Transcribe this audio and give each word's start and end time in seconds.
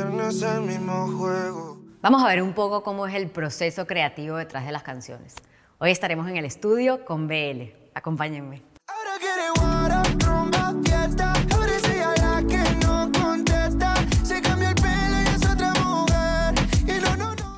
viernes 0.00 0.40
el 0.40 0.62
mismo 0.62 1.08
juego. 1.18 1.78
Vamos 2.00 2.22
a 2.22 2.28
ver 2.28 2.42
un 2.42 2.54
poco 2.54 2.82
cómo 2.82 3.06
es 3.06 3.14
el 3.14 3.28
proceso 3.28 3.86
creativo 3.86 4.36
detrás 4.36 4.64
de 4.64 4.72
las 4.72 4.82
canciones. 4.82 5.34
Hoy 5.78 5.90
estaremos 5.90 6.26
en 6.28 6.38
el 6.38 6.46
estudio 6.46 7.04
con 7.04 7.28
BL. 7.28 7.74
Acompáñenme. 7.92 8.62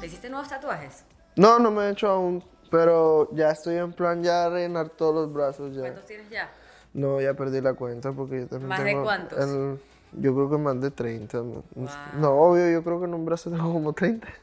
¿Te 0.01 0.07
hiciste 0.07 0.29
nuevos 0.29 0.49
tatuajes? 0.49 1.05
No, 1.37 1.61
no 1.61 1.71
me 1.71 1.85
he 1.85 1.91
hecho 1.93 2.09
aún, 2.09 2.45
pero 2.73 3.29
ya 3.35 3.51
estoy 3.51 3.77
en 3.77 3.93
plan 3.93 4.21
ya 4.21 4.49
rellenar 4.49 4.89
todos 4.89 5.15
los 5.15 5.33
brazos 5.33 5.77
ya. 5.77 5.83
¿Cuántos 5.83 6.07
tienes 6.07 6.29
ya? 6.29 6.51
No, 6.95 7.21
ya 7.21 7.35
perdí 7.35 7.61
la 7.61 7.75
cuenta 7.75 8.13
porque 8.13 8.41
yo 8.41 8.47
también 8.49 8.69
¿Más 8.69 8.85
de 8.85 9.01
cuántos? 9.01 9.39
el- 9.39 9.81
yo 10.15 10.35
creo 10.35 10.51
que 10.51 10.59
más 10.59 10.79
de 10.81 10.91
30. 10.91 11.39
No, 11.39 11.63
No, 12.19 12.31
obvio, 12.33 12.71
yo 12.71 12.83
creo 12.85 12.99
que 13.01 13.07
en 13.07 13.15
un 13.15 13.25
brazo 13.25 13.51
tengo 13.51 13.73
como 13.73 13.93
30. 13.93 14.29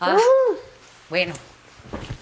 Ah, 0.00 0.18
bueno, 1.08 1.32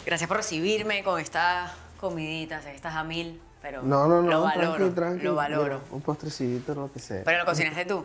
gracias 0.07 0.29
por 0.29 0.37
recibirme 0.37 1.03
con 1.03 1.19
esta 1.21 1.75
comidita. 2.01 2.61
Sé 2.63 2.71
que 2.71 2.77
estás 2.77 2.95
a 2.95 3.03
mil, 3.03 3.41
pero 3.61 3.83
No, 3.83 4.07
no, 4.07 4.23
no, 4.23 4.31
lo 4.31 4.43
valoro. 4.43 4.93
tranqui. 4.93 5.25
Lo 5.25 5.35
valoro. 5.35 5.65
Mira, 5.65 5.81
un 5.91 6.01
postrecito, 6.03 6.75
lo 6.75 6.93
que 6.93 7.01
sea. 7.01 7.23
Pero 7.25 7.39
lo 7.39 7.45
cocinaste 7.45 7.85
tú. 7.87 8.05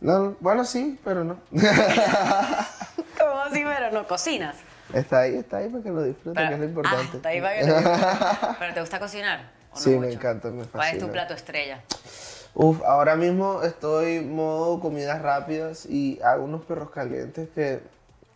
No, 0.00 0.18
no, 0.18 0.36
bueno, 0.40 0.64
sí, 0.64 1.00
pero 1.04 1.24
no. 1.24 1.36
¿Cómo 1.50 3.38
así, 3.44 3.62
pero 3.64 3.90
no 3.92 4.06
cocinas? 4.06 4.56
Está 4.94 5.20
ahí, 5.20 5.36
está 5.36 5.58
ahí 5.58 5.68
para 5.68 5.82
que 5.82 5.90
lo 5.90 6.02
disfrutes, 6.02 6.34
Pero- 6.34 6.48
que 6.48 6.54
es 6.54 6.60
lo 6.60 6.64
Ah, 6.64 6.68
importante. 6.68 7.16
está 7.16 7.28
ahí 7.28 7.40
para 7.40 7.58
que 7.58 7.66
lo- 7.66 8.56
¿Pero 8.58 8.74
te 8.74 8.80
gusta 8.80 8.98
cocinar? 9.00 9.50
¿o 9.72 9.74
no 9.76 9.80
Sí, 9.80 9.90
me 9.90 10.12
encanta, 10.12 10.48
me 10.50 10.64
¿Cuál 10.64 10.86
es 10.88 10.92
tu 10.94 11.00
fascina. 11.06 11.12
plato 11.12 11.34
estrella? 11.34 11.80
Uf, 12.54 12.82
ahora 12.84 13.16
mismo 13.16 13.62
estoy 13.62 14.20
modo 14.20 14.78
comidas 14.80 15.22
rápidas 15.22 15.86
y 15.86 16.20
hago 16.22 16.44
unos 16.44 16.62
perros 16.64 16.90
calientes 16.90 17.48
que... 17.54 17.80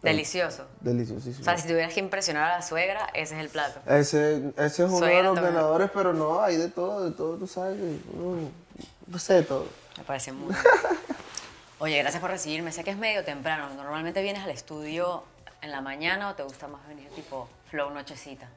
Delicioso. 0.03 0.65
Deliciosísimos. 0.81 1.41
O 1.41 1.45
sea, 1.45 1.59
si 1.59 1.67
tuvieras 1.69 1.93
que 1.93 2.01
impresionar 2.01 2.51
a 2.53 2.57
la 2.57 2.63
suegra, 2.63 3.09
ese 3.13 3.35
es 3.35 3.41
el 3.41 3.49
plato. 3.49 3.81
Ese, 3.87 4.53
ese 4.57 4.85
es 4.85 4.89
uno 4.89 4.99
Suegra 4.99 5.17
de 5.19 5.23
los 5.25 5.41
ganadores, 5.41 5.91
pero 5.93 6.13
no, 6.13 6.41
hay 6.41 6.57
de 6.57 6.69
todo, 6.69 7.05
de 7.05 7.11
todo, 7.17 7.37
tú 7.37 7.47
sabes. 7.47 7.77
que 7.77 7.99
uno- 8.17 8.49
no 9.07 9.19
sé 9.19 9.35
de 9.35 9.43
todo. 9.43 9.67
Me 9.99 10.05
parece 10.05 10.33
muy. 10.33 10.55
Oye, 11.79 11.99
gracias 11.99 12.21
por 12.21 12.31
recibirme. 12.31 12.73
Sé 12.73 12.85
que 12.85 12.91
es 12.91 12.97
medio 12.97 13.25
temprano. 13.25 13.69
¿Normalmente 13.75 14.23
vienes 14.23 14.43
al 14.45 14.51
estudio 14.51 15.25
en 15.67 15.73
la 15.73 15.81
mañana 15.81 16.31
o 16.31 16.35
te 16.35 16.43
gusta 16.43 16.69
más 16.69 16.87
venir 16.89 17.09
tipo 17.11 17.49
flow 17.71 17.91
nochecita? 17.91 18.49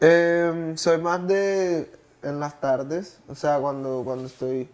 Eh, 0.00 0.74
soy 0.76 0.98
más 0.98 1.26
de 1.26 1.90
en 2.22 2.40
las 2.40 2.60
tardes, 2.60 3.20
o 3.28 3.34
sea, 3.34 3.58
cuando, 3.58 4.02
cuando 4.04 4.26
estoy, 4.26 4.68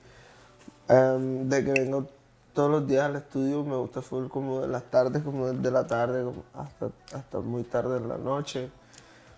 em, 0.89 1.49
de 1.49 1.65
que 1.65 1.73
vengo 1.73 2.07
todos 2.53 2.71
los 2.71 2.87
días 2.87 3.05
al 3.05 3.17
estudio, 3.17 3.65
me 3.65 3.77
gusta 3.77 4.03
full 4.03 4.29
como 4.29 4.61
de 4.61 4.69
las 4.69 4.85
tardes, 4.85 5.23
como 5.23 5.47
desde 5.47 5.71
la 5.71 5.87
tarde 5.87 6.25
hasta, 6.55 6.91
hasta 7.17 7.41
muy 7.41 7.63
tarde 7.63 7.99
en 7.99 8.09
la 8.09 8.19
noche. 8.19 8.71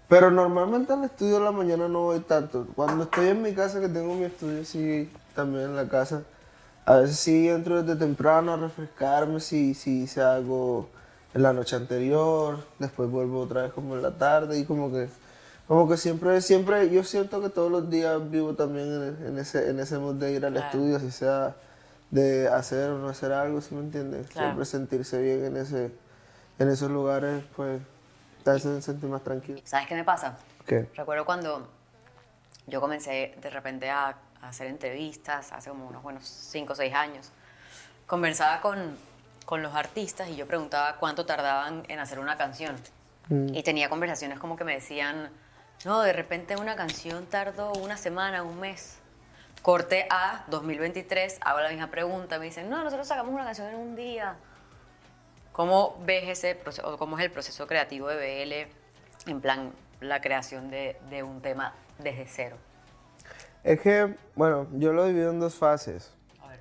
Pero 0.08 0.30
normalmente 0.30 0.92
al 0.92 1.04
estudio 1.04 1.38
en 1.38 1.44
la 1.44 1.52
mañana 1.52 1.88
no 1.88 2.04
voy 2.04 2.20
tanto. 2.20 2.66
Cuando 2.76 3.04
estoy 3.04 3.28
en 3.28 3.42
mi 3.42 3.54
casa, 3.54 3.80
que 3.80 3.88
tengo 3.88 4.14
mi 4.14 4.24
estudio, 4.24 4.64
sí, 4.64 5.10
también 5.34 5.64
en 5.64 5.76
la 5.76 5.88
casa, 5.88 6.22
a 6.84 6.96
veces 6.98 7.18
sí 7.18 7.48
entro 7.48 7.82
desde 7.82 7.98
temprano 7.98 8.52
a 8.52 8.56
refrescarme, 8.56 9.40
si, 9.40 9.74
si 9.74 10.02
hice 10.02 10.22
algo 10.22 10.88
en 11.36 11.42
la 11.42 11.52
noche 11.52 11.76
anterior, 11.76 12.64
después 12.78 13.10
vuelvo 13.10 13.42
otra 13.42 13.62
vez 13.64 13.72
como 13.72 13.94
en 13.94 14.02
la 14.02 14.16
tarde 14.16 14.58
y 14.58 14.64
como 14.64 14.90
que, 14.90 15.08
como 15.68 15.86
que 15.86 15.98
siempre, 15.98 16.40
siempre, 16.40 16.88
yo 16.88 17.04
siento 17.04 17.42
que 17.42 17.50
todos 17.50 17.70
los 17.70 17.90
días 17.90 18.30
vivo 18.30 18.54
también 18.54 18.86
en, 19.20 19.26
en 19.26 19.38
ese, 19.38 19.68
en 19.68 19.78
ese 19.78 19.98
mood 19.98 20.14
de 20.14 20.32
ir 20.32 20.46
al 20.46 20.52
Claro. 20.54 20.66
estudio, 20.66 20.98
si 20.98 21.10
sea 21.10 21.54
de 22.10 22.48
hacer 22.48 22.88
o 22.90 22.98
no 22.98 23.08
hacer 23.10 23.32
algo, 23.32 23.60
¿sí 23.60 23.74
me 23.74 23.80
entiendes? 23.82 24.28
Claro. 24.28 24.46
Siempre 24.48 24.64
sentirse 24.64 25.20
bien 25.20 25.44
en, 25.44 25.56
ese, 25.58 25.92
en 26.58 26.68
esos 26.70 26.90
lugares, 26.90 27.44
pues, 27.54 27.82
te 28.42 28.50
hace 28.52 28.80
sentir 28.80 29.10
más 29.10 29.22
tranquilo. 29.22 29.60
¿Sabes 29.64 29.88
qué 29.88 29.94
me 29.94 30.04
pasa? 30.04 30.38
¿Qué? 30.66 30.88
Recuerdo 30.96 31.26
cuando 31.26 31.68
yo 32.66 32.80
comencé 32.80 33.36
de 33.42 33.50
repente 33.50 33.90
a, 33.90 34.16
a 34.40 34.48
hacer 34.48 34.68
entrevistas, 34.68 35.52
hace 35.52 35.68
como 35.68 35.86
unos 35.86 36.02
buenos 36.02 36.24
5 36.24 36.72
o 36.72 36.76
6 36.76 36.94
años. 36.94 37.30
Conversaba 38.06 38.62
con, 38.62 38.96
con 39.46 39.62
los 39.62 39.74
artistas 39.74 40.28
y 40.28 40.36
yo 40.36 40.46
preguntaba 40.46 40.96
cuánto 40.96 41.24
tardaban 41.24 41.84
en 41.88 41.98
hacer 42.00 42.18
una 42.18 42.36
canción. 42.36 42.76
Y 43.28 43.62
tenía 43.62 43.88
conversaciones 43.88 44.38
como 44.38 44.56
que 44.56 44.62
me 44.62 44.74
decían, 44.74 45.30
no, 45.84 46.02
de 46.02 46.12
repente 46.12 46.56
una 46.56 46.76
canción 46.76 47.26
tardó 47.26 47.72
una 47.72 47.96
semana, 47.96 48.42
un 48.42 48.60
mes. 48.60 48.98
Corte 49.62 50.06
A, 50.10 50.44
2023, 50.48 51.38
hago 51.40 51.60
la 51.60 51.70
misma 51.70 51.90
pregunta, 51.90 52.38
me 52.38 52.44
dicen, 52.44 52.70
no, 52.70 52.84
nosotros 52.84 53.08
sacamos 53.08 53.32
una 53.32 53.44
canción 53.44 53.68
en 53.68 53.76
un 53.76 53.96
día. 53.96 54.36
¿Cómo 55.50 55.96
ves 56.04 56.28
ese 56.28 56.54
proceso, 56.54 56.88
o 56.88 56.98
cómo 56.98 57.18
es 57.18 57.24
el 57.24 57.32
proceso 57.32 57.66
creativo 57.66 58.08
de 58.08 58.68
BL, 59.26 59.30
en 59.30 59.40
plan, 59.40 59.72
la 60.00 60.20
creación 60.20 60.70
de, 60.70 60.96
de 61.10 61.24
un 61.24 61.40
tema 61.40 61.72
desde 61.98 62.26
cero? 62.26 62.56
Es 63.64 63.80
que, 63.80 64.14
bueno, 64.36 64.68
yo 64.74 64.92
lo 64.92 65.06
divido 65.06 65.30
en 65.30 65.40
dos 65.40 65.56
fases. 65.56 66.12
A 66.42 66.48
ver. 66.48 66.60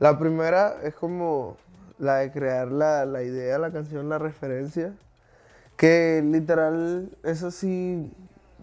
La 0.00 0.18
primera 0.18 0.78
es 0.82 0.94
como 0.94 1.56
la 1.98 2.16
de 2.16 2.32
crear 2.32 2.70
la, 2.70 3.04
la 3.04 3.22
idea, 3.22 3.58
la 3.58 3.70
canción, 3.70 4.08
la 4.08 4.18
referencia. 4.18 4.94
Que 5.76 6.22
literal, 6.24 7.10
eso 7.24 7.50
sí, 7.50 8.12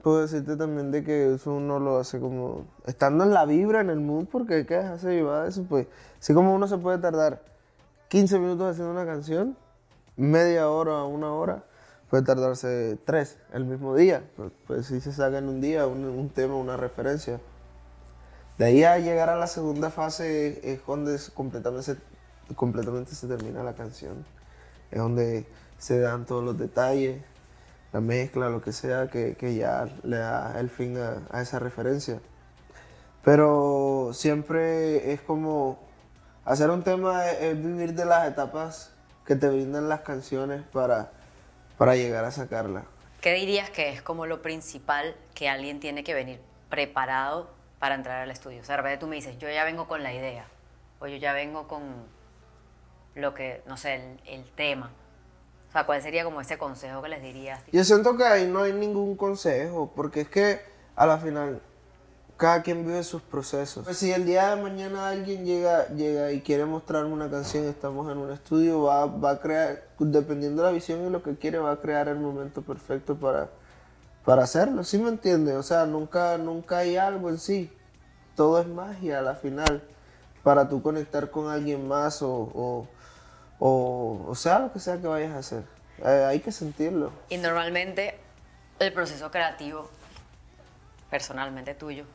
puedo 0.01 0.21
decirte 0.21 0.55
también 0.55 0.91
de 0.91 1.03
que 1.03 1.35
eso 1.35 1.53
uno 1.53 1.79
lo 1.79 1.99
hace 1.99 2.19
como 2.19 2.65
estando 2.85 3.23
en 3.23 3.33
la 3.33 3.45
vibra, 3.45 3.81
en 3.81 3.89
el 3.89 3.99
mood, 3.99 4.25
porque 4.31 4.55
hay 4.55 4.65
que 4.65 4.75
dejarse 4.75 5.13
llevar 5.13 5.47
eso, 5.47 5.65
pues. 5.67 5.87
Así 6.19 6.33
como 6.33 6.53
uno 6.53 6.67
se 6.67 6.77
puede 6.77 6.97
tardar 6.99 7.41
15 8.09 8.39
minutos 8.39 8.71
haciendo 8.71 8.91
una 8.91 9.05
canción, 9.05 9.57
media 10.15 10.69
hora, 10.69 11.03
una 11.03 11.33
hora, 11.33 11.63
puede 12.09 12.23
tardarse 12.23 12.97
tres 13.05 13.37
el 13.53 13.65
mismo 13.65 13.95
día. 13.95 14.23
Pues, 14.35 14.51
pues 14.67 14.85
si 14.87 15.01
se 15.01 15.11
saca 15.13 15.37
en 15.37 15.47
un 15.47 15.61
día 15.61 15.87
un, 15.87 16.03
un 16.05 16.29
tema, 16.29 16.55
una 16.55 16.77
referencia. 16.77 17.39
De 18.57 18.65
ahí 18.65 18.83
a 18.83 18.99
llegar 18.99 19.29
a 19.29 19.35
la 19.37 19.47
segunda 19.47 19.89
fase 19.89 20.59
es 20.63 20.85
donde 20.85 21.17
completamente, 21.33 21.95
completamente 22.55 23.15
se 23.15 23.27
termina 23.27 23.63
la 23.63 23.73
canción. 23.73 24.25
Es 24.91 24.99
donde 24.99 25.45
se 25.77 25.99
dan 25.99 26.25
todos 26.25 26.43
los 26.43 26.57
detalles, 26.57 27.21
la 27.93 28.01
mezcla, 28.01 28.49
lo 28.49 28.61
que 28.61 28.71
sea, 28.71 29.09
que, 29.09 29.35
que 29.35 29.55
ya 29.55 29.87
le 30.03 30.17
da 30.17 30.59
el 30.59 30.69
fin 30.69 30.97
a, 30.97 31.41
esa 31.41 31.59
referencia. 31.59 32.19
Pero 33.23 34.11
siempre 34.13 35.13
es 35.13 35.21
como 35.21 35.79
hacer 36.45 36.69
un 36.69 36.83
tema 36.83 37.29
es 37.29 37.61
vivir 37.61 37.93
de 37.93 38.05
las 38.05 38.27
etapas 38.27 38.91
que 39.25 39.35
te 39.35 39.47
brindan 39.49 39.89
las 39.89 40.01
canciones 40.01 40.63
para, 40.71 41.11
para 41.77 41.95
llegar 41.95 42.25
a 42.25 42.31
sacarla. 42.31 42.83
¿Qué 43.21 43.33
dirías 43.33 43.69
que 43.69 43.89
es 43.89 44.01
como 44.01 44.25
lo 44.25 44.41
principal 44.41 45.15
que 45.35 45.47
alguien 45.47 45.79
tiene 45.79 46.03
que 46.03 46.13
venir 46.13 46.41
preparado 46.69 47.51
para 47.79 47.95
entrar 47.95 48.21
al 48.21 48.31
estudio? 48.31 48.61
O 48.61 48.63
sea, 48.63 48.77
de 48.77 48.81
repente 48.81 48.99
tú 48.99 49.07
me 49.07 49.15
dices, 49.15 49.37
yo 49.37 49.49
ya 49.49 49.63
vengo 49.63 49.87
con 49.87 50.01
la 50.01 50.13
idea, 50.13 50.45
o 50.99 51.07
yo 51.07 51.17
ya 51.17 51.33
vengo 51.33 51.67
con 51.67 51.83
lo 53.15 53.33
que, 53.33 53.61
no 53.67 53.77
sé, 53.77 53.95
el, 53.95 54.19
el 54.25 54.51
tema. 54.51 54.91
O 55.69 55.71
sea, 55.71 55.85
¿cuál 55.85 56.01
sería 56.01 56.23
como 56.23 56.41
ese 56.41 56.57
consejo 56.57 57.01
que 57.01 57.09
les 57.09 57.21
dirías? 57.21 57.61
Yo 57.71 57.83
siento 57.83 58.17
que 58.17 58.25
ahí 58.25 58.47
no 58.47 58.63
hay 58.63 58.73
ningún 58.73 59.15
consejo, 59.15 59.91
porque 59.95 60.21
es 60.21 60.29
que 60.29 60.59
a 60.95 61.05
la 61.05 61.17
final 61.17 61.61
cada 62.41 62.63
quien 62.63 62.83
vive 62.83 63.03
sus 63.03 63.21
procesos. 63.21 63.85
Pues 63.85 63.97
si 63.97 64.11
el 64.11 64.25
día 64.25 64.55
de 64.55 64.63
mañana 64.63 65.09
alguien 65.09 65.45
llega, 65.45 65.87
llega 65.89 66.31
y 66.31 66.41
quiere 66.41 66.65
mostrarme 66.65 67.13
una 67.13 67.29
canción 67.29 67.65
estamos 67.65 68.11
en 68.11 68.17
un 68.17 68.31
estudio, 68.31 68.81
va, 68.81 69.05
va 69.05 69.31
a 69.33 69.39
crear, 69.39 69.83
dependiendo 69.99 70.63
de 70.63 70.69
la 70.69 70.73
visión 70.73 71.05
y 71.05 71.11
lo 71.11 71.21
que 71.21 71.35
quiere, 71.35 71.59
va 71.59 71.73
a 71.73 71.77
crear 71.79 72.07
el 72.07 72.17
momento 72.17 72.63
perfecto 72.63 73.15
para, 73.15 73.51
para 74.25 74.41
hacerlo. 74.41 74.83
¿Sí 74.83 74.97
me 74.97 75.09
entiendes? 75.09 75.53
O 75.53 75.61
sea, 75.61 75.85
nunca, 75.85 76.39
nunca 76.39 76.79
hay 76.79 76.97
algo 76.97 77.29
en 77.29 77.37
sí. 77.37 77.71
Todo 78.35 78.59
es 78.59 78.67
magia 78.67 79.19
a 79.19 79.21
la 79.21 79.35
final. 79.35 79.83
Para 80.41 80.67
tú 80.67 80.81
conectar 80.81 81.29
con 81.29 81.47
alguien 81.47 81.87
más 81.87 82.23
o, 82.23 82.51
o, 82.55 82.87
o, 83.63 84.25
o 84.27 84.33
sea, 84.33 84.57
lo 84.57 84.73
que 84.73 84.79
sea 84.79 84.99
que 84.99 85.05
vayas 85.05 85.31
a 85.33 85.37
hacer. 85.37 85.63
Eh, 86.03 86.25
hay 86.27 86.39
que 86.39 86.51
sentirlo. 86.51 87.13
Y 87.29 87.37
normalmente 87.37 88.17
el 88.79 88.91
proceso 88.91 89.29
creativo, 89.29 89.87
personalmente 91.11 91.75
tuyo, 91.75 92.05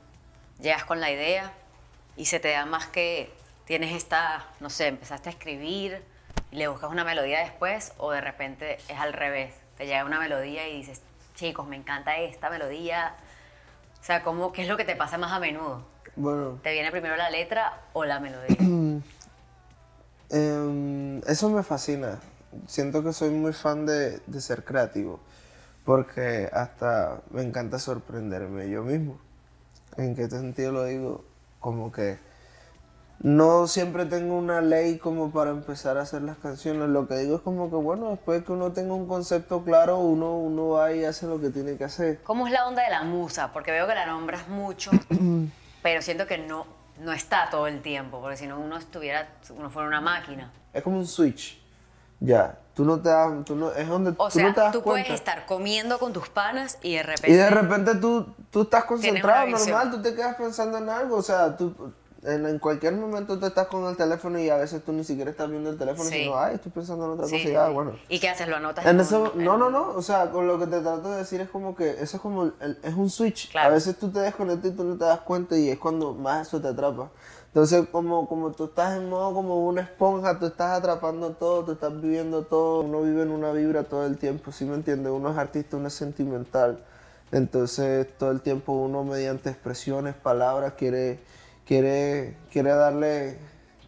llegas 0.61 0.85
con 0.85 1.01
la 1.01 1.09
idea 1.09 1.53
y 2.17 2.27
se 2.27 2.41
te 2.41 2.51
da 2.51 2.67
más 2.67 2.89
que 2.89 3.33
tienes 3.65 3.95
esta, 3.95 4.45
no 4.59 4.71
sé, 4.71 4.89
empezaste 4.89 5.29
a 5.29 5.33
escribir 5.33 6.03
y 6.51 6.57
le 6.57 6.67
buscas 6.67 6.91
una 6.91 7.05
melodía 7.05 7.39
después 7.39 7.93
o 7.99 8.11
de 8.11 8.21
repente 8.21 8.79
es 8.89 8.99
al 8.99 9.13
revés, 9.13 9.55
te 9.79 9.87
llega 9.87 10.05
una 10.05 10.19
melodía 10.19 10.69
y 10.69 10.79
dices, 10.79 11.01
chicos, 11.37 11.69
me 11.69 11.77
encanta 11.77 12.17
esta 12.17 12.51
melodía. 12.51 13.15
O 14.01 14.05
sea, 14.05 14.25
¿cómo, 14.25 14.53
¿qué 14.53 14.63
es 14.63 14.69
lo 14.69 14.77
que 14.77 14.85
te 14.85 14.97
pasa 14.97 15.17
más 15.17 15.31
a 15.31 15.39
menudo? 15.39 15.87
Bueno, 16.17 16.59
¿Te 16.65 16.73
viene 16.73 16.91
primero 16.91 17.15
la 17.15 17.31
letra 17.31 17.83
o 17.93 18.05
la 18.05 18.19
melodía? 18.19 18.57
Em, 20.31 21.19
eso 21.27 21.51
me 21.51 21.63
fascina. 21.63 22.21
Siento 22.67 23.03
que 23.03 23.13
soy 23.13 23.31
muy 23.31 23.53
fan 23.53 23.87
de, 23.87 24.21
de 24.27 24.41
ser 24.41 24.65
creativo. 24.65 25.21
Porque 25.85 26.51
hasta 26.53 27.21
me 27.31 27.43
encanta 27.43 27.79
sorprenderme 27.79 28.69
yo 28.69 28.83
mismo. 28.83 29.19
¿En 29.97 30.15
qué 30.15 30.29
sentido 30.29 30.73
lo 30.73 30.85
digo? 30.85 31.25
Como 31.61 31.93
que 31.93 32.19
no 33.21 33.67
siempre 33.67 34.05
tengo 34.05 34.37
una 34.37 34.61
ley 34.61 34.99
como 34.99 35.31
para 35.31 35.51
empezar 35.51 35.97
a 35.97 36.03
hacer 36.03 36.23
las 36.23 36.37
canciones. 36.37 36.89
Lo 36.89 37.09
que 37.09 37.17
digo 37.17 37.37
es 37.37 37.43
como 37.43 37.71
que, 37.71 37.77
bueno, 37.77 38.11
después 38.11 38.45
que 38.45 38.53
uno 38.53 38.73
tenga 38.73 38.95
un 38.95 39.07
concepto 39.07 39.65
claro, 39.65 39.99
uno, 39.99 40.37
uno 40.37 40.71
va 40.71 40.93
y 40.93 41.05
hace 41.05 41.27
lo 41.27 41.41
que 41.41 41.51
tiene 41.51 41.77
que 41.77 41.85
hacer. 41.85 42.21
¿Cómo 42.23 42.47
es 42.47 42.53
la 42.53 42.67
onda 42.67 42.83
de 42.83 42.91
la 42.91 43.05
musa? 43.05 43.53
Porque 43.53 43.71
veo 43.71 43.87
que 43.87 43.95
la 43.95 44.07
nombras 44.07 44.49
mucho, 44.49 44.91
pero 45.83 46.03
siento 46.03 46.27
que 46.27 46.39
no, 46.39 46.67
no 47.01 47.13
está 47.13 47.49
todo 47.51 47.67
el 47.67 47.83
tiempo, 47.83 48.21
porque 48.21 48.37
si 48.37 48.47
no 48.47 48.59
uno 48.59 48.77
estuviera, 48.77 49.29
uno 49.51 49.71
fuera 49.71 49.89
una 49.89 50.01
máquina. 50.01 50.51
Es 50.73 50.83
como 50.83 50.99
un 50.99 51.07
switch. 51.07 51.61
Ya, 52.21 52.59
tú 52.75 52.85
no 52.85 52.99
te 53.01 53.11
das, 53.11 53.45
tú 53.45 53.55
no, 53.55 53.73
es 53.73 53.87
donde 53.89 54.15
O 54.17 54.29
tú 54.29 54.39
sea, 54.39 54.49
no 54.49 54.55
te 54.55 54.61
das 54.61 54.73
tú 54.73 54.83
cuenta. 54.83 55.07
puedes 55.07 55.21
estar 55.21 55.45
comiendo 55.47 55.99
con 55.99 56.13
tus 56.13 56.29
panas 56.29 56.79
y 56.83 56.95
de 56.95 57.03
repente... 57.03 57.31
Y 57.31 57.35
de 57.35 57.51
repente 57.51 57.95
tú, 57.97 58.35
tú 58.51 58.63
estás 58.63 58.85
concentrado 58.85 59.47
normal, 59.49 59.91
tú 59.91 60.01
te 60.01 60.15
quedas 60.15 60.37
pensando 60.37 60.79
en 60.79 60.89
algo, 60.89 61.17
o 61.17 61.23
sea, 61.23 61.57
tú 61.57 61.75
en, 62.27 62.47
en 62.47 62.59
cualquier 62.59 62.95
momento 62.95 63.39
tú 63.39 63.47
estás 63.47 63.67
con 63.69 63.85
el 63.87 63.97
teléfono 63.97 64.39
y 64.39 64.51
a 64.51 64.57
veces 64.57 64.85
tú 64.85 64.93
ni 64.93 65.05
siquiera 65.05 65.31
estás 65.31 65.49
viendo 65.49 65.71
el 65.71 65.79
teléfono, 65.79 66.09
Sí. 66.11 66.25
sino, 66.25 66.39
ay, 66.39 66.57
estoy 66.57 66.73
pensando 66.73 67.05
en 67.07 67.11
otra 67.13 67.27
Sí, 67.27 67.39
cosa 67.39 67.49
y 67.49 67.55
ah, 67.57 67.69
bueno. 67.69 67.97
¿Y 68.09 68.19
qué 68.19 68.29
haces? 68.29 68.49
¿Lo 68.49 68.57
anotas? 68.57 68.85
En 68.87 69.01
eso, 69.01 69.33
no, 69.37 69.57
no, 69.57 69.71
no, 69.71 69.91
o 69.91 70.03
sea, 70.03 70.31
con 70.31 70.47
lo 70.47 70.59
que 70.59 70.67
te 70.67 70.81
trato 70.81 71.11
de 71.11 71.19
decir 71.19 71.41
es 71.41 71.49
como 71.49 71.75
que 71.75 71.91
eso 71.91 72.17
es 72.17 72.21
como, 72.21 72.45
el- 72.61 72.79
es 72.83 72.95
un 72.95 73.09
switch. 73.09 73.51
Claro. 73.53 73.71
A 73.71 73.73
veces 73.75 73.97
tú 73.99 74.11
te 74.11 74.19
desconectas 74.21 74.73
y 74.73 74.75
tú 74.75 74.85
no 74.85 74.97
te 74.97 75.05
das 75.05 75.21
cuenta 75.21 75.57
y 75.57 75.71
es 75.71 75.79
cuando 75.79 76.13
más 76.15 76.49
eso 76.49 76.61
te 76.61 76.69
atrapa. 76.69 77.11
Entonces, 77.49 77.87
como, 77.91 78.29
como 78.29 78.53
tú 78.53 78.65
estás 78.67 78.99
en 78.99 79.09
modo 79.09 79.33
como 79.33 79.67
una 79.67 79.81
esponja, 79.81 80.39
tú 80.39 80.45
estás 80.45 80.77
atrapando 80.79 81.31
todo, 81.31 81.65
tú 81.65 81.73
estás 81.73 81.99
viviendo 82.03 82.43
todo, 82.43 82.83
uno 82.83 83.01
vive 83.01 83.23
en 83.23 83.31
una 83.31 83.51
vibra 83.53 83.85
todo 83.85 84.05
el 84.05 84.19
tiempo, 84.19 84.53
¿sí 84.53 84.67
me 84.67 84.75
entiendes? 84.75 85.11
Uno 85.11 85.31
es 85.31 85.39
artista, 85.39 85.79
uno 85.79 85.89
es 85.89 85.95
sentimental. 85.95 86.85
Entonces, 87.33 88.07
todo 88.19 88.31
el 88.31 88.41
tiempo 88.41 88.73
uno 88.73 89.05
mediante 89.05 89.51
expresiones, 89.51 90.15
palabras, 90.15 90.75
quiere, 90.77 91.19
quiere, 91.67 92.37
quiere 92.51 92.71
darle, 92.71 93.39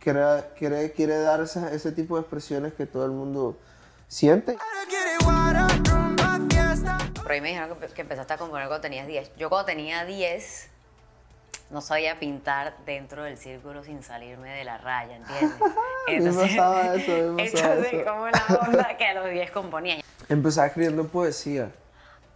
quiere, 0.00 0.20
quiere, 0.58 0.92
quiere 0.92 1.18
dar 1.20 1.40
esa- 1.40 1.72
ese 1.72 1.92
tipo 1.92 2.16
de 2.16 2.22
expresiones 2.22 2.72
que 2.74 2.86
todo 2.86 3.04
el 3.06 3.12
mundo 3.12 3.58
siente. 4.08 4.58
Por 7.22 7.32
ahí 7.32 7.40
me 7.40 7.48
dijeron 7.48 7.78
que, 7.78 7.86
que 7.88 8.00
empezaste 8.00 8.32
a 8.32 8.36
componer 8.38 8.68
cuando 8.68 8.80
tenías 8.82 9.06
10. 9.06 9.36
Yo 9.36 9.48
cuando 9.50 9.66
tenía 9.66 10.04
10 10.04 10.70
no 11.70 11.82
sabía 11.82 12.18
pintar 12.18 12.74
dentro 12.86 13.24
del 13.24 13.36
círculo 13.36 13.84
sin 13.84 14.02
salirme 14.02 14.50
de 14.50 14.64
la 14.64 14.78
raya, 14.78 15.16
¿entiendes? 15.16 15.58
me 16.08 16.32
pasaba 16.48 16.94
eso, 16.94 17.12
entonces 17.38 17.92
eso. 17.92 18.04
como 18.04 18.28
la 18.28 18.44
onda 18.66 18.96
que 18.96 19.04
a 19.06 19.14
los 19.14 19.30
10 19.30 19.50
componía. 19.50 20.02
Empecé 20.30 20.64
escribiendo 20.64 21.06
poesía. 21.06 21.70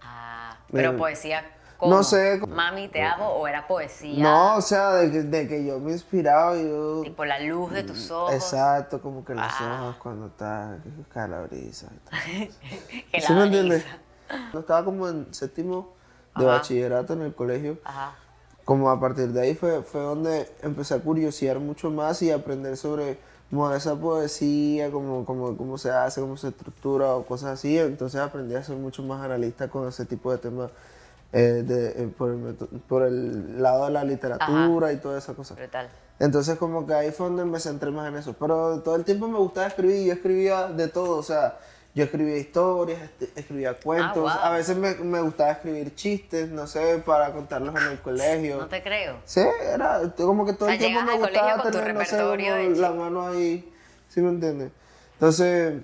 Ah, 0.03 0.59
pero 0.71 0.93
Me- 0.93 0.99
poesía 0.99 1.43
No 1.83 1.97
¿cómo? 1.97 2.03
sé. 2.05 2.41
Mami, 2.49 2.89
te 2.89 3.03
amo 3.03 3.29
o 3.29 3.47
era 3.47 3.67
poesía 3.67 4.23
No, 4.23 4.57
o 4.57 4.61
sea, 4.61 4.93
de 4.95 5.11
que, 5.11 5.23
de 5.23 5.49
que 5.49 5.65
yo 5.65 5.79
me 5.81 5.93
inspiraba 5.93 6.57
y 6.57 6.65
yo... 6.69 7.01
tipo 7.03 7.25
la 7.25 7.41
luz 7.41 7.73
de 7.73 7.83
tus 7.83 8.11
ojos. 8.11 8.33
Exacto, 8.35 9.01
como 9.03 9.25
que 9.25 9.35
los 9.35 9.45
Ah. 9.45 9.81
ojos 9.83 9.97
cuando 10.03 10.27
está, 10.27 10.79
que 10.83 10.91
cae 11.13 11.29
la 11.29 11.41
brisa 11.43 11.89
y 11.95 12.09
tal. 12.09 12.21
que 13.13 13.21
¿Sí 13.21 13.33
la 13.33 13.39
me 13.39 13.45
entiendes? 13.47 13.85
Cuando 14.29 14.61
estaba 14.61 14.85
como 14.85 15.09
en 15.09 15.27
séptimo 15.35 15.93
de 16.37 16.45
Ajá. 16.47 16.55
bachillerato 16.59 17.13
en 17.15 17.23
el 17.23 17.35
colegio, 17.35 17.79
Ajá. 17.85 18.15
como 18.65 18.89
a 18.91 18.99
partir 19.01 19.29
de 19.33 19.41
ahí 19.43 19.55
fue, 19.55 19.83
fue 19.83 20.01
donde 20.01 20.49
empecé 20.63 20.95
a 20.95 21.01
curiosear 21.01 21.59
mucho 21.59 21.91
más 21.91 22.23
y 22.23 22.31
aprender 22.31 22.77
sobre 22.77 23.19
como 23.51 23.71
esa 23.73 23.95
poesía, 23.97 24.91
como, 24.91 25.27
como, 25.27 25.55
cómo 25.59 25.77
se 25.77 25.91
hace, 25.91 26.23
cómo 26.23 26.39
se 26.39 26.49
estructura 26.49 27.15
o 27.17 27.27
cosas 27.27 27.51
así. 27.51 27.77
Entonces 27.79 28.19
aprendí 28.21 28.55
a 28.55 28.63
ser 28.63 28.77
mucho 28.77 29.03
más 29.03 29.21
analista 29.23 29.69
con 29.69 29.87
ese 29.87 30.07
tipo 30.07 30.31
de 30.33 30.39
temas 30.39 30.71
eh, 31.33 31.63
de, 31.67 32.05
eh, 32.05 32.09
por, 32.17 32.31
el, 32.31 32.55
por 32.89 33.03
el 33.05 33.63
lado 33.63 33.87
de 33.87 33.93
la 33.93 34.05
literatura 34.05 34.93
y 34.93 34.97
toda 34.99 35.19
esa 35.19 35.35
cosa. 35.35 35.55
Brutal. 35.55 35.89
Entonces 36.19 36.57
como 36.59 36.87
que 36.87 36.95
ahí 36.95 37.11
fue 37.11 37.27
donde 37.27 37.45
me 37.45 37.59
centré 37.59 37.91
más 37.91 38.09
en 38.09 38.17
eso. 38.17 38.35
Pero 38.39 38.81
todo 38.81 38.97
el 38.97 39.05
tiempo 39.05 39.29
me 39.29 39.39
gustaba 39.39 39.67
escribir, 39.67 40.07
yo 40.07 40.13
escribía 40.13 40.69
de 40.69 40.89
todo, 40.89 41.17
o 41.17 41.23
sea, 41.23 41.59
yo 41.95 42.05
escribía 42.05 42.37
historias, 42.39 43.03
este- 43.03 43.41
escribía 43.41 43.75
cuentos, 43.75 44.23
wow. 44.23 44.29
a 44.31 44.51
veces 44.51 44.77
me, 44.77 44.95
me 44.95 45.21
gustaba 45.21 45.53
escribir 45.53 45.95
chistes, 45.95 46.49
no 46.51 46.67
sé, 46.67 47.03
para 47.05 47.33
contarlos 47.33 47.75
en 47.75 47.93
el 47.93 48.01
colegio. 48.01 48.59
No 48.59 48.69
te 48.69 48.83
creo. 48.83 49.17
Sí, 49.25 49.41
era 49.41 50.01
como 50.17 50.47
que 50.47 50.53
todo 50.53 50.67
O 50.67 50.73
sea, 50.73 50.75
el 50.75 50.79
tiempo 50.81 51.03
me 51.03 51.19
gustaba 51.19 51.57
colegio 51.57 51.63
con 51.63 51.73
tu 51.73 51.79
tener, 51.79 51.95
no 51.95 52.75
sé, 52.75 52.81
la 52.81 52.91
mano 52.93 53.27
ahí, 53.27 53.73
¿sí 54.09 54.21
me 54.21 54.31
entiendes? 54.31 54.71
Entonces, 55.15 55.83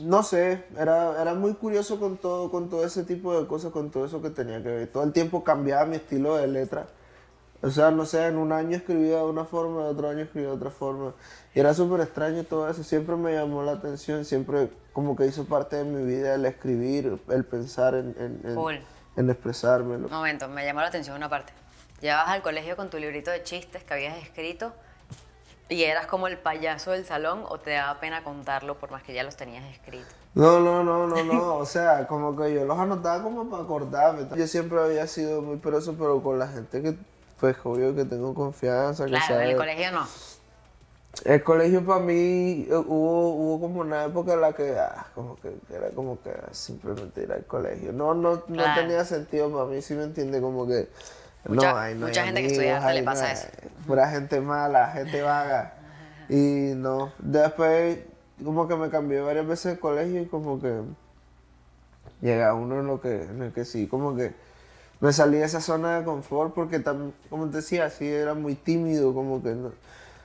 no 0.00 0.22
sé, 0.22 0.64
era, 0.76 1.20
era 1.20 1.34
muy 1.34 1.54
curioso 1.54 1.98
con 1.98 2.16
todo, 2.16 2.50
con 2.50 2.68
todo 2.68 2.84
ese 2.84 3.04
tipo 3.04 3.38
de 3.38 3.46
cosas, 3.46 3.72
con 3.72 3.90
todo 3.90 4.04
eso 4.04 4.22
que 4.22 4.30
tenía 4.30 4.62
que 4.62 4.68
ver. 4.68 4.88
Todo 4.88 5.04
el 5.04 5.12
tiempo 5.12 5.44
cambiaba 5.44 5.84
mi 5.86 5.96
estilo 5.96 6.36
de 6.36 6.46
letra. 6.46 6.86
O 7.60 7.70
sea, 7.70 7.90
no 7.90 8.06
sé, 8.06 8.26
en 8.26 8.36
un 8.36 8.52
año 8.52 8.76
escribía 8.76 9.16
de 9.16 9.24
una 9.24 9.44
forma, 9.44 9.80
en 9.80 9.86
otro 9.88 10.08
año 10.08 10.20
escribía 10.20 10.50
de 10.50 10.54
otra 10.54 10.70
forma. 10.70 11.14
Y 11.54 11.60
era 11.60 11.74
súper 11.74 12.00
extraño 12.00 12.44
todo 12.44 12.68
eso, 12.70 12.84
siempre 12.84 13.16
me 13.16 13.32
llamó 13.32 13.62
la 13.62 13.72
atención, 13.72 14.24
siempre 14.24 14.70
como 14.92 15.16
que 15.16 15.26
hizo 15.26 15.44
parte 15.44 15.76
de 15.76 15.84
mi 15.84 16.04
vida 16.04 16.34
el 16.34 16.46
escribir, 16.46 17.20
el 17.28 17.44
pensar 17.44 17.94
en, 17.94 18.14
en, 18.18 18.40
en, 18.44 18.54
Cool. 18.54 18.80
en 19.16 19.30
expresármelo. 19.30 20.08
Momento, 20.08 20.48
me 20.48 20.64
llamó 20.64 20.80
la 20.80 20.86
atención 20.86 21.16
una 21.16 21.28
parte. 21.28 21.52
Llevabas 22.00 22.28
al 22.28 22.42
colegio 22.42 22.76
con 22.76 22.90
tu 22.90 22.98
librito 22.98 23.32
de 23.32 23.42
chistes 23.42 23.82
que 23.82 23.92
habías 23.92 24.16
escrito 24.18 24.72
y 25.68 25.82
eras 25.84 26.06
como 26.06 26.26
el 26.28 26.38
payaso 26.38 26.92
del 26.92 27.04
salón 27.04 27.44
o 27.48 27.58
te 27.58 27.72
daba 27.72 28.00
pena 28.00 28.24
contarlo 28.24 28.78
por 28.78 28.90
más 28.90 29.02
que 29.02 29.12
ya 29.12 29.22
los 29.22 29.36
tenías 29.36 29.64
escritos. 29.72 30.08
No, 30.34 30.60
no, 30.60 30.82
no, 30.84 31.06
no, 31.06 31.24
no. 31.24 31.56
O 31.56 31.66
sea, 31.66 32.06
como 32.06 32.36
que 32.36 32.54
yo 32.54 32.64
los 32.64 32.78
anotaba 32.78 33.22
como 33.22 33.48
para 33.50 33.62
acordarme. 33.64 34.26
Yo 34.36 34.46
siempre 34.46 34.80
había 34.80 35.06
sido 35.06 35.42
muy 35.42 35.56
peroso, 35.56 35.94
pero 35.98 36.22
con 36.22 36.38
la 36.38 36.46
gente 36.48 36.80
que, 36.82 36.96
pues, 37.40 37.56
obvio 37.64 37.94
que 37.94 38.04
tengo 38.04 38.34
confianza, 38.34 39.04
que 39.04 39.10
Claro, 39.10 39.40
en 39.40 39.48
el 39.48 39.56
colegio 39.56 39.92
no. 39.92 40.06
El 41.24 41.42
colegio 41.42 41.84
para 41.84 41.98
mí 42.00 42.66
eh, 42.70 42.76
hubo, 42.76 43.30
hubo 43.34 43.60
como 43.60 43.80
una 43.80 44.04
época 44.04 44.34
en 44.34 44.40
la 44.40 44.52
que, 44.52 44.78
ah, 44.78 45.06
como 45.14 45.34
que 45.36 45.52
era 45.74 45.88
como 45.90 46.20
que 46.22 46.30
simplemente 46.52 47.22
ir 47.22 47.32
al 47.32 47.44
colegio. 47.44 47.92
No, 47.92 48.14
no, 48.14 48.34
no 48.46 48.54
Claro. 48.54 48.80
tenía 48.82 49.04
sentido 49.04 49.50
para 49.50 49.64
mí, 49.64 49.82
¿sí 49.82 49.94
me 49.94 50.04
entiende? 50.04 50.40
Como 50.40 50.66
que, 50.68 50.88
Mucha- 51.48 51.72
no, 51.72 51.78
ahí 51.78 51.94
no 51.94 52.06
hay 52.06 52.10
mucha 52.10 52.24
gente 52.24 52.40
que 52.42 52.46
estudia 52.48 52.76
arte 52.78 52.94
le 52.94 53.02
pasa 53.02 53.26
no 53.26 53.32
eso. 53.32 53.48
hay- 53.62 53.68
Pura 53.86 54.08
gente 54.10 54.40
mala, 54.40 54.88
gente 54.92 55.22
vaga. 55.22 55.74
Y 56.28 56.72
no, 56.76 57.12
después 57.18 57.98
como 58.44 58.68
que 58.68 58.76
me 58.76 58.90
cambié 58.90 59.20
varias 59.20 59.46
veces 59.46 59.74
de 59.74 59.80
colegio 59.80 60.22
y 60.22 60.26
como 60.26 60.60
que 60.60 60.80
llega 62.20 62.54
uno 62.54 62.80
en 62.80 62.86
lo 62.86 63.00
que, 63.00 63.22
en 63.24 63.42
el 63.42 63.52
que 63.52 63.64
sí, 63.64 63.86
como 63.86 64.14
que 64.16 64.32
me 65.00 65.12
salí 65.12 65.38
de 65.38 65.44
esa 65.44 65.60
zona 65.60 65.98
de 65.98 66.04
confort 66.04 66.52
porque 66.54 66.80
también, 66.80 67.14
como 67.30 67.48
te 67.48 67.58
decía, 67.58 67.88
sí 67.90 68.06
era 68.08 68.34
muy 68.34 68.54
tímido, 68.54 69.14
como 69.14 69.42
que 69.42 69.50
no, 69.54 69.72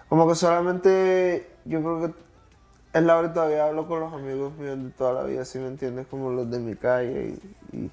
como 0.09 0.27
que 0.27 0.35
solamente 0.35 1.47
yo 1.65 1.79
creo 1.81 2.01
que 2.07 2.97
en 2.97 3.07
la 3.07 3.17
hora 3.17 3.33
todavía 3.33 3.65
hablo 3.65 3.87
con 3.87 3.99
los 3.99 4.13
amigos 4.13 4.53
míos 4.57 4.77
de 4.83 4.89
toda 4.91 5.13
la 5.13 5.23
vida, 5.23 5.45
si 5.45 5.57
me 5.59 5.67
entiendes, 5.67 6.05
como 6.07 6.31
los 6.31 6.49
de 6.51 6.59
mi 6.59 6.75
calle 6.75 7.35
y, 7.71 7.77
y, 7.77 7.91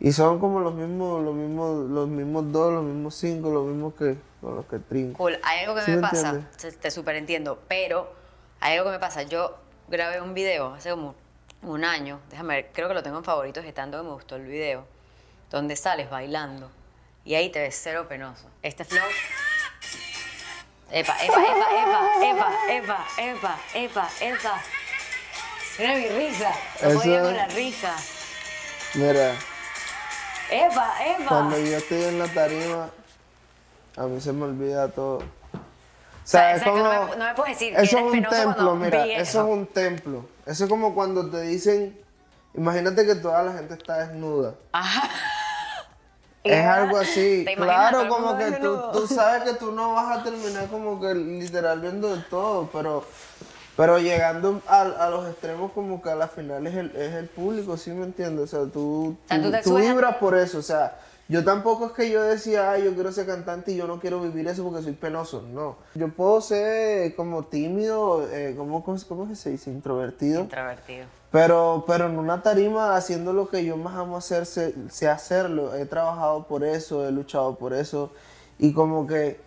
y 0.00 0.12
son 0.12 0.40
como 0.40 0.60
los 0.60 0.74
mismos, 0.74 1.22
los 1.22 1.34
mismos, 1.34 1.88
los 1.90 2.08
mismos 2.08 2.50
dos, 2.52 2.72
los 2.72 2.82
mismos 2.84 3.14
cinco, 3.14 3.50
los 3.50 3.66
mismos 3.66 3.94
que 3.94 4.16
con 4.40 4.56
los 4.56 4.64
que 4.66 4.78
trinco. 4.78 5.18
Cool, 5.18 5.38
hay 5.42 5.60
algo 5.60 5.74
que 5.74 5.82
¿Sí 5.82 5.90
me 5.90 5.96
me 5.98 6.02
pasa, 6.02 6.40
te, 6.58 6.72
te 6.72 6.90
súper 6.90 7.16
entiendo, 7.16 7.58
pero 7.68 8.10
hay 8.60 8.76
algo 8.78 8.86
que 8.86 8.92
me 8.96 8.98
pasa. 8.98 9.22
Yo 9.24 9.56
grabé 9.88 10.20
un 10.20 10.32
video 10.34 10.74
hace 10.74 10.90
como 10.90 11.14
un 11.62 11.84
año, 11.84 12.20
déjame 12.30 12.54
ver, 12.56 12.70
creo 12.72 12.88
que 12.88 12.94
lo 12.94 13.02
tengo 13.02 13.18
en 13.18 13.24
favoritos 13.24 13.64
y 13.66 13.72
tanto 13.72 13.98
que 13.98 14.04
me 14.04 14.10
gustó 14.14 14.36
el 14.36 14.46
video, 14.46 14.86
donde 15.50 15.76
sales 15.76 16.08
bailando 16.08 16.70
y 17.24 17.34
ahí 17.34 17.50
te 17.50 17.60
ves 17.60 17.78
cero 17.82 18.06
penoso. 18.08 18.46
Este 18.62 18.84
flow. 18.84 19.04
Epa, 20.92 21.14
epa, 21.22 21.34
epa, 21.34 21.66
epa, 21.82 22.10
epa, 22.24 22.52
epa, 22.68 23.06
epa, 23.18 23.58
epa, 23.74 24.08
epa. 24.20 24.62
Mira 25.78 25.94
mi 25.94 26.08
risa, 26.08 26.50
no 26.82 26.88
Eso- 26.88 26.98
podía 27.00 27.22
con 27.22 27.36
la 27.36 27.46
risa. 27.48 27.94
Mira, 28.94 29.34
Epa, 30.50 30.94
epa. 31.06 31.28
cuando 31.28 31.58
yo 31.58 31.76
estoy 31.76 32.02
en 32.04 32.18
la 32.18 32.26
tarima, 32.28 32.90
a 33.96 34.02
mí 34.06 34.20
se 34.20 34.32
me 34.32 34.44
olvida 34.44 34.88
todo. 34.88 35.18
O 35.18 35.22
sea, 36.24 36.40
sea, 36.40 36.56
es 36.56 36.62
como... 36.62 36.78
no 36.84 37.06
me- 37.06 37.16
no 37.16 37.24
me 37.24 37.34
puedes 37.34 37.58
decir 37.58 37.74
Eso 37.76 37.98
es 37.98 38.04
un 38.04 38.22
templo, 38.24 38.74
mira, 38.76 39.04
eso 39.06 39.20
eso. 39.20 39.40
es 39.40 39.46
un 39.58 39.66
templo. 39.66 40.24
Eso 40.46 40.64
es 40.64 40.70
como 40.70 40.94
cuando 40.94 41.28
te 41.28 41.40
dicen, 41.42 41.98
imagínate 42.54 43.04
que 43.06 43.14
toda 43.16 43.42
la 43.42 43.52
gente 43.52 43.74
está 43.74 44.06
desnuda. 44.06 44.54
Y 46.42 46.50
Es 46.50 46.64
algo 46.64 46.96
así, 46.98 47.44
claro, 47.56 48.08
como 48.08 48.38
que 48.38 48.52
tú, 48.52 48.80
tú 48.92 49.06
sabes 49.06 49.42
que 49.42 49.54
tú 49.58 49.72
no 49.72 49.92
vas 49.94 50.18
a 50.18 50.22
terminar 50.22 50.68
como 50.68 51.00
que 51.00 51.14
literal 51.14 51.80
viendo 51.80 52.14
de 52.16 52.22
todo, 52.24 52.68
pero, 52.72 53.04
pero 53.80 53.98
llegando 53.98 54.60
a, 54.66 54.82
a 54.82 55.08
los 55.08 55.26
extremos 55.26 55.72
como 55.72 56.02
que 56.02 56.10
a 56.10 56.14
la 56.14 56.28
final 56.28 56.66
es 56.66 56.74
el, 56.74 56.94
es 56.94 57.14
el 57.14 57.28
público, 57.28 57.78
¿sí 57.78 57.90
me 57.92 58.04
entiendes? 58.04 58.52
O 58.52 58.64
sea, 58.64 58.70
tú, 58.70 59.16
sea, 59.26 59.62
tú 59.62 59.78
vibras 59.78 60.16
por 60.16 60.36
eso, 60.36 60.58
o 60.58 60.62
sea, 60.62 60.98
yo 61.30 61.42
tampoco 61.44 61.86
es 61.86 61.92
que 61.92 62.10
yo 62.10 62.22
decía, 62.22 62.72
ay, 62.72 62.84
yo 62.84 62.92
quiero 62.92 63.10
ser 63.10 63.24
cantante 63.24 63.72
y 63.72 63.76
yo 63.76 63.86
no 63.86 63.98
quiero 63.98 64.20
vivir 64.20 64.46
eso 64.48 64.64
porque 64.64 64.82
soy 64.82 64.92
penoso, 64.92 65.40
no. 65.40 65.78
Yo 65.94 66.08
puedo 66.08 66.42
ser 66.42 67.14
como 67.14 67.44
tímido, 67.44 68.28
eh, 68.30 68.54
¿cómo, 68.54 68.84
cómo, 68.84 68.98
cómo 69.08 69.26
que 69.26 69.34
se 69.34 69.48
dice? 69.48 69.70
Introvertido. 69.70 70.42
Introvertido. 70.42 71.06
Pero, 71.32 71.84
pero 71.86 72.04
en 72.04 72.18
una 72.18 72.42
tarima 72.42 72.96
haciendo 72.96 73.32
lo 73.32 73.48
que 73.48 73.64
yo 73.64 73.78
más 73.78 73.96
amo 73.96 74.18
hacer, 74.18 74.44
sé, 74.44 74.74
sé 74.90 75.08
hacerlo. 75.08 75.74
He 75.74 75.86
trabajado 75.86 76.46
por 76.46 76.64
eso, 76.64 77.08
he 77.08 77.12
luchado 77.12 77.54
por 77.54 77.72
eso. 77.72 78.12
Y 78.58 78.74
como 78.74 79.06
que 79.06 79.40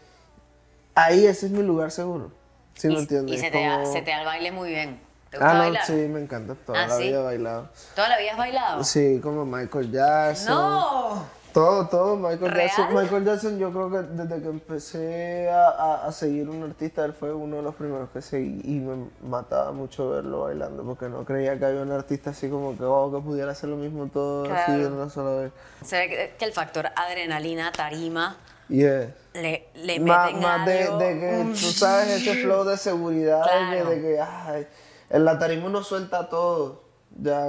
ahí 0.96 1.28
ese 1.28 1.46
es 1.46 1.52
mi 1.52 1.62
lugar 1.62 1.92
seguro. 1.92 2.32
¿Sí 2.76 2.88
me 2.88 2.96
y, 2.96 2.98
entiendes? 3.00 3.36
y 3.36 3.40
se, 3.40 3.52
te 3.52 3.62
da, 3.66 3.86
se 3.86 4.02
te 4.02 4.12
da 4.12 4.20
el 4.22 4.26
baile 4.26 4.52
muy 4.52 4.70
bien. 4.70 5.00
¿Te 5.30 5.38
gusta 5.38 5.52
Ah, 5.52 5.54
no, 5.54 5.60
bailar? 5.60 5.86
sí, 5.86 5.94
me 5.94 6.20
encanta. 6.22 6.56
Toda 6.66 6.84
¿Ah, 6.84 6.88
la 6.88 6.98
sí? 6.98 7.04
vida 7.04 7.20
he 7.20 7.24
bailado. 7.24 7.70
¿Toda 7.96 8.10
la 8.10 8.18
vida 8.18 8.32
has 8.32 8.38
bailado? 8.38 8.84
Sí, 8.84 9.20
como 9.22 9.46
Michael 9.46 9.92
Jackson. 9.92 10.56
¡No! 10.56 11.26
Todo, 11.54 11.88
todo. 11.88 12.16
Michael 12.18 12.52
¿Real? 12.52 12.68
Jackson. 12.68 12.94
Michael 12.96 13.26
Jackson, 13.26 13.60
yo 13.60 13.72
creo 13.72 13.92
que 13.92 13.98
desde 14.02 14.42
que 14.42 14.50
empecé 14.50 15.50
a, 15.52 15.68
a- 15.70 16.08
a 16.08 16.12
seguir 16.12 16.50
un 16.50 16.64
artista, 16.64 17.06
él 17.06 17.14
fue 17.14 17.32
uno 17.32 17.58
de 17.58 17.62
los 17.62 17.76
primeros 17.76 18.10
que 18.10 18.22
seguí 18.24 18.60
y 18.64 18.80
me 18.80 19.08
mataba 19.22 19.72
mucho 19.72 20.10
verlo 20.10 20.42
bailando 20.42 20.84
porque 20.84 21.08
no 21.10 21.24
creía 21.24 21.58
que 21.60 21.66
había 21.66 21.82
un 21.82 21.92
artista 21.92 22.32
así 22.32 22.50
como 22.50 22.76
que, 22.76 22.84
wow, 22.84 23.14
que 23.14 23.22
pudiera 23.24 23.52
hacer 23.52 23.70
lo 23.70 23.76
mismo 23.76 24.08
todo 24.08 24.46
así 24.46 24.66
Claro. 24.66 24.88
en 24.88 24.94
una 24.94 25.10
sola 25.10 25.42
vez. 25.42 25.52
Se 25.86 25.98
ve 25.98 26.34
que, 26.38 26.46
el 26.46 26.54
factor 26.54 26.88
adrenalina, 26.96 27.72
tarima, 27.72 28.36
Yeah. 28.70 29.14
le, 29.34 29.68
le 29.76 30.00
Más, 30.00 30.28
meten 30.32 30.42
más 30.42 30.66
de, 30.66 30.84
algo. 30.86 30.98
de 30.98 31.20
que 31.20 31.46
tú 31.52 31.56
sabes 31.72 32.08
ese 32.10 32.42
flow 32.44 32.64
de 32.64 32.78
seguridad, 32.78 33.42
de 33.44 33.52
que- 33.52 33.82
Claro. 33.84 33.90
de 33.92 34.02
que, 34.02 34.20
ay, 34.20 34.68
en 35.10 35.26
la 35.26 35.38
tarima 35.38 35.68
uno 35.68 35.84
suelta 35.84 36.30
todo. 36.30 36.82
Ya 37.16 37.46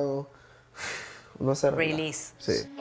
uno 1.39 1.55
se. 1.55 1.71
Release. 1.71 2.35
Sí. 2.39 2.75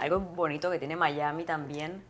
Algo 0.00 0.20
bonito 0.20 0.70
que 0.70 0.78
tiene 0.78 0.96
Miami 0.96 1.44
también 1.44 2.02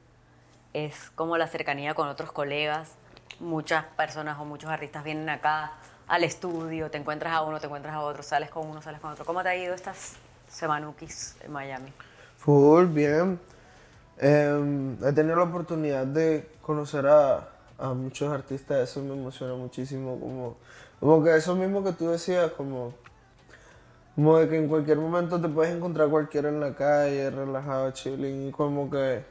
es 0.73 1.11
como 1.15 1.37
la 1.37 1.47
cercanía 1.47 1.95
con 1.95 2.09
otros 2.09 2.33
colegas. 2.33 2.93
Muchas 3.41 3.85
personas 3.97 4.39
o 4.41 4.45
muchos 4.45 4.71
artistas 4.71 5.05
vienen 5.05 5.29
acá 5.29 5.73
al 6.09 6.25
estudio, 6.25 6.91
te 6.91 6.99
encuentras 6.99 7.33
a 7.33 7.43
uno, 7.43 7.61
te 7.61 7.67
encuentras 7.67 7.95
a 7.95 8.01
otro, 8.01 8.23
sales 8.23 8.51
con 8.51 8.67
uno, 8.67 8.83
sales 8.83 9.01
con 9.01 9.13
otro. 9.13 9.25
¿Cómo 9.25 9.43
te 9.43 9.49
ha 9.49 9.57
ido 9.57 9.75
estas 9.75 10.15
semanukis 10.49 11.37
en 11.43 11.53
Miami? 11.53 11.93
Full, 12.39 12.87
bien. 12.87 13.41
Em, 14.19 14.97
he 15.05 15.13
tenido 15.13 15.37
la 15.37 15.45
oportunidad 15.45 16.07
de 16.07 16.51
conocer 16.61 17.07
a, 17.07 17.49
a 17.79 17.95
muchos 17.95 18.33
artistas, 18.33 18.91
eso 18.91 19.01
me 19.01 19.15
emociona 19.15 19.55
muchísimo, 19.55 20.19
como, 20.21 20.57
como 21.03 21.25
que 21.25 21.35
eso 21.35 21.57
mismo 21.57 21.83
que 21.83 21.91
tú 21.91 22.11
decías, 22.11 22.53
como, 22.53 22.95
como 24.15 24.39
de 24.39 24.49
que 24.49 24.57
en 24.57 24.69
cualquier 24.69 24.99
momento 24.99 25.41
te 25.41 25.49
puedes 25.49 25.75
encontrar 25.75 26.09
cualquiera 26.09 26.49
en 26.49 26.61
la 26.61 26.77
calle, 26.77 27.29
relajado, 27.29 27.91
chilling, 27.91 28.51
y 28.51 28.53
como 28.53 28.89
que, 28.89 29.25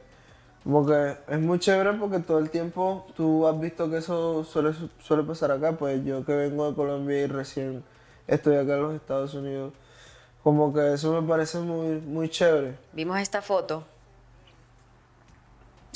como 0.64 0.86
que 0.86 1.16
es 1.28 1.40
muy 1.40 1.58
chévere 1.58 1.94
porque 1.94 2.18
todo 2.18 2.40
el 2.40 2.50
tiempo 2.50 3.06
tú 3.16 3.48
has 3.48 3.58
visto 3.58 3.88
que 3.88 3.96
eso 3.96 4.44
suele, 4.44 4.74
suele 4.98 5.22
pasar 5.22 5.50
acá, 5.50 5.72
pues 5.72 6.04
yo 6.04 6.26
que 6.26 6.34
vengo 6.34 6.68
de 6.68 6.76
Colombia 6.76 7.22
y 7.22 7.26
recién 7.26 7.82
estoy 8.26 8.56
acá 8.56 8.74
en 8.74 8.82
los 8.82 8.94
Estados 8.94 9.32
Unidos, 9.32 9.72
como 10.42 10.74
que 10.74 10.92
eso 10.92 11.22
me 11.22 11.26
parece 11.26 11.56
muy, 11.56 12.02
muy 12.02 12.28
chévere. 12.28 12.76
Vimos 12.92 13.18
esta 13.18 13.40
foto. 13.40 13.82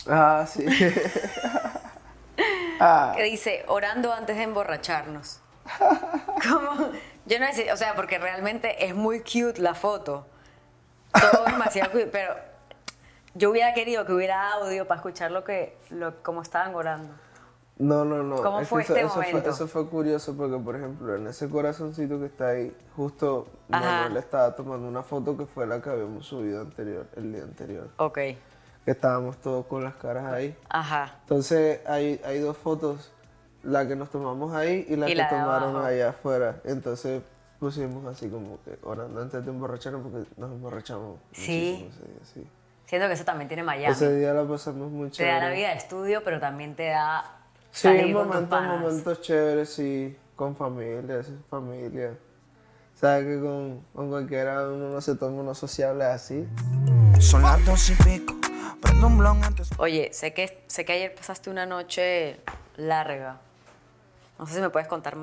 Ah, 0.09 0.47
sí. 0.49 0.65
ah, 2.81 3.13
que 3.15 3.25
dice 3.25 3.63
orando 3.69 4.11
antes 4.11 4.39
de 4.39 4.45
emborracharnos. 4.45 5.41
¿Cómo? 6.49 6.91
Yo 7.27 7.41
no 7.41 7.53
sé, 7.53 7.73
o 7.73 7.77
sea, 7.77 7.95
porque 7.95 8.19
realmente 8.19 8.87
es 8.87 8.95
muy 8.95 9.21
cute 9.21 9.61
la 9.61 9.75
foto. 9.75 10.27
Todo 11.13 11.45
demasiado 11.47 11.91
cute, 11.93 12.07
pero 12.09 12.35
yo 13.35 13.51
hubiera 13.51 13.75
querido 13.75 14.05
que 14.05 14.13
hubiera 14.13 14.53
audio 14.53 14.87
para 14.87 14.99
escuchar 14.99 15.31
lo 15.31 15.45
que, 15.45 15.77
lo, 15.91 16.15
cómo 16.23 16.43
estaban 16.43 16.75
orando. 16.75 17.15
no, 17.79 18.05
no, 18.05 18.23
no. 18.23 18.37
¿Cómo 18.43 18.61
es 18.61 18.69
fue 18.69 18.83
eso, 18.83 18.95
este 18.95 19.07
eso 19.07 19.15
Fue, 19.15 19.27
momento? 19.29 19.51
eso 19.51 19.67
fue 19.69 19.89
curioso 19.89 20.37
porque, 20.37 20.57
por 20.59 20.77
ejemplo, 20.77 21.15
en 21.17 21.27
ese 21.27 21.49
corazoncito 21.49 22.19
que 22.21 22.27
está 22.27 22.49
ahí, 22.49 22.77
justo 22.95 23.49
Ajá. 23.71 24.03
Manuel 24.03 24.17
estaba 24.19 24.55
tomando 24.55 24.87
una 24.89 25.03
foto 25.03 25.37
que 25.37 25.47
fue 25.47 25.67
la 25.67 25.81
que 25.83 25.91
habíamos 25.91 26.27
subido 26.27 26.61
anterior, 26.61 27.07
el 27.17 27.33
día 27.33 27.43
anterior. 27.43 27.89
Ok, 27.97 28.15
Que 28.15 28.93
estábamos 28.93 29.39
todos 29.39 29.67
con 29.67 29.83
las 29.85 29.97
caras 29.97 30.27
ahí. 30.33 30.57
ajá. 30.69 31.17
Entonces, 31.23 31.81
hay, 31.87 32.21
hay 32.25 32.39
dos 32.41 32.57
fotos, 32.57 33.13
la 33.67 33.87
que 33.87 33.97
nos 33.97 34.11
tomamos 34.11 34.55
ahí 34.55 34.87
y 34.89 34.97
la 34.97 35.07
Y 35.09 35.13
que 35.13 35.17
la 35.17 35.29
tomaron 35.29 35.71
abajo. 35.77 35.87
allá 35.87 36.09
afuera. 36.11 36.57
Entonces, 36.65 37.23
pusimos 37.61 38.05
así 38.07 38.29
como 38.29 38.59
que 38.65 38.79
orando 38.83 39.21
antes 39.23 39.45
de 39.45 39.51
emborracharnos 39.51 40.03
porque 40.03 40.29
nos 40.37 40.51
emborrachamos. 40.53 41.19
Sí. 41.33 41.89
muchísimo 41.89 41.91
ese 41.91 42.13
día, 42.13 42.21
sí. 42.45 42.51
Siento 42.87 43.09
que 43.09 43.15
eso 43.15 43.25
también 43.25 43.49
tiene 43.49 43.63
Miami. 43.65 43.93
Ese 43.93 44.15
día 44.17 44.33
la 44.33 44.45
pasamos 44.45 44.91
muy 44.91 45.09
te 45.09 45.17
chévere. 45.17 45.35
da 45.35 45.49
la 45.49 45.55
vida 45.55 45.69
de 45.71 45.75
estudio, 45.77 46.23
pero 46.25 46.39
también 46.39 46.75
te 46.77 46.87
da 46.89 47.25
Sí, 47.73 47.83
salir 47.89 48.15
con 48.15 48.23
tus 48.23 48.27
momentos, 48.35 48.49
panas. 48.59 48.81
momentos 48.81 49.21
chéveres, 49.23 49.69
sí, 49.71 50.17
con 50.37 50.55
familia, 50.57 51.23
sí, 51.23 51.37
familia. 51.51 52.13
Sabes 52.95 53.27
que 53.27 53.41
con, 53.43 53.81
con 53.95 54.09
cualquiera 54.09 54.69
uno 54.69 54.89
no 54.91 55.01
se 55.01 55.17
toma 55.17 55.41
unos 55.43 55.59
sociables 55.59 56.07
así. 56.07 56.47
Son 57.19 57.43
las 57.43 57.63
dos 57.67 57.91
y 57.91 57.95
pico. 57.97 58.35
Prendo 58.81 59.07
un 59.09 59.19
blon 59.19 59.43
antes. 59.45 59.69
Oye, 59.79 60.11
sé 60.13 60.33
que, 60.33 60.63
sé 60.69 60.85
que 60.85 60.93
ayer 60.93 61.15
pasaste 61.15 61.51
una 61.51 61.67
noche 61.67 62.39
larga. 62.77 63.41
No 64.39 64.47
sé 64.47 64.55
si 64.55 64.61
me 64.61 64.71
puedes 64.71 64.89
contar 64.89 65.17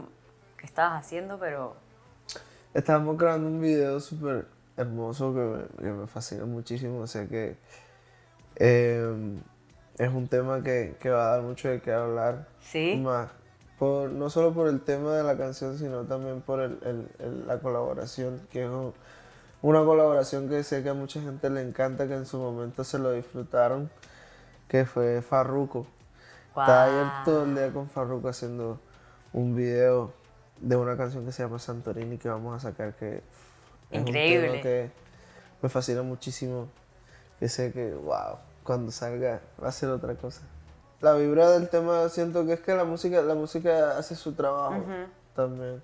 qué 0.58 0.66
estabas 0.66 1.04
haciendo, 1.06 1.38
pero 1.40 1.76
Estábamos 2.74 3.18
grabando 3.20 3.48
un 3.50 3.62
video 3.62 4.00
súper 4.00 4.48
hermoso 4.78 5.32
que 5.34 5.40
me, 5.40 5.64
que 5.84 5.92
me 5.94 6.08
fascina 6.08 6.46
muchísimo. 6.46 7.06
Sé 7.06 7.28
que 7.28 7.56
eh, 8.56 9.38
es 10.00 10.10
un 10.10 10.28
tema 10.28 10.64
que, 10.64 10.96
que 11.00 11.10
va 11.12 11.28
a 11.28 11.32
dar 11.36 11.42
mucho 11.44 11.70
de 11.70 11.82
qué 11.82 11.94
hablar. 11.94 12.48
Sí. 12.62 13.00
Más, 13.04 13.30
por, 13.78 14.10
no 14.10 14.30
solo 14.32 14.54
por 14.54 14.68
el 14.68 14.82
tema 14.82 15.14
de 15.16 15.24
la 15.24 15.38
canción, 15.38 15.78
sino 15.78 16.04
también 16.06 16.42
por 16.42 16.62
el- 16.62 16.80
el- 16.84 17.10
el- 17.20 17.48
la 17.48 17.60
colaboración, 17.60 18.42
que 18.52 18.64
es 18.64 18.70
un- 18.70 18.94
una 19.62 19.84
colaboración 19.86 20.50
que 20.50 20.64
sé 20.64 20.82
que 20.82 20.90
a 20.90 20.94
mucha 20.96 21.22
gente 21.22 21.50
le 21.52 21.62
encanta, 21.62 22.08
que 22.08 22.16
en 22.16 22.26
su 22.26 22.40
momento 22.40 22.84
se 22.84 22.98
lo 22.98 23.12
disfrutaron, 23.12 23.92
que 24.68 24.86
fue 24.86 25.22
Farruko. 25.22 25.86
Estaba 26.48 26.84
ayer 26.86 27.08
todo 27.26 27.44
el 27.44 27.56
día 27.56 27.72
con 27.72 27.88
Farruko 27.90 28.30
haciendo 28.30 28.80
un 29.34 29.56
video 29.56 30.14
de 30.62 30.76
una 30.76 30.96
canción 30.96 31.26
que 31.26 31.32
se 31.32 31.44
llama 31.44 31.60
Santorini 31.60 32.18
que 32.18 32.30
vamos 32.30 32.56
a 32.56 32.60
sacar 32.70 32.96
que 32.96 33.18
es 33.92 34.02
un 34.02 34.08
Increíble. 34.08 34.48
tema 34.48 34.62
que 34.62 34.92
me 35.62 35.70
fascina 35.70 36.04
muchísimo. 36.04 36.68
Que 37.40 37.50
sé 37.50 37.74
que, 37.74 37.94
wow, 37.94 38.38
cuando 38.64 38.92
salga 38.92 39.42
va 39.62 39.68
a 39.68 39.72
ser 39.72 39.90
otra 39.90 40.16
cosa. 40.16 40.42
La 41.02 41.14
vibra 41.16 41.50
del 41.50 41.68
tema 41.68 42.08
siento 42.08 42.46
que 42.46 42.54
es 42.54 42.60
que 42.62 42.74
la 42.74 42.86
música, 42.86 43.22
la 43.22 43.36
música 43.36 43.98
hace 43.98 44.16
su 44.16 44.34
trabajo 44.34 44.82
también. 45.36 45.82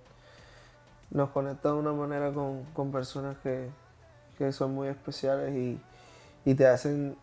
Nos 1.09 1.29
conecta 1.31 1.69
de 1.69 1.75
una 1.75 1.91
manera 1.91 2.31
con, 2.31 2.63
con 2.73 2.91
personas 2.91 3.35
que, 3.43 3.67
que 4.37 4.53
son 4.53 4.73
muy 4.73 4.87
especiales 4.87 5.53
y, 5.53 5.81
y 6.45 6.55
te 6.55 6.67
hacen 6.67 7.17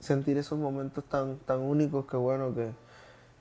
sentir 0.00 0.38
esos 0.38 0.58
momentos 0.58 1.04
tan, 1.04 1.36
tan 1.38 1.60
únicos 1.60 2.06
que 2.06 2.16
bueno 2.16 2.54
que 2.54 2.70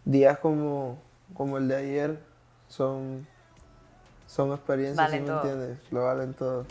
días 0.03 0.39
como, 0.39 0.97
como 1.33 1.57
el 1.57 1.67
de 1.67 1.75
ayer 1.75 2.19
son, 2.67 3.25
son 4.27 4.51
experiencias, 4.51 4.97
Valen 4.97 5.25
¿sí 5.25 5.31
me 5.31 5.35
entiendes? 5.37 5.79
Lo 5.91 6.03
valen 6.03 6.33
todo. 6.33 6.65